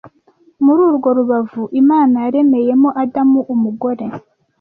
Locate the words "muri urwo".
0.63-1.09